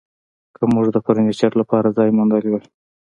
که 0.55 0.63
موږ 0.73 0.85
د 0.91 0.97
فرنیچر 1.05 1.51
لپاره 1.61 1.95
ځای 1.97 2.09
موندلی 2.17 2.49
وای 2.51 2.63